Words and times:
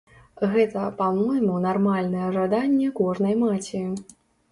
Гэта, 0.53 0.85
па-мойму, 1.01 1.57
нармальнае 1.65 2.27
жаданне 2.39 2.89
кожнай 3.01 3.37
маці. 3.43 3.83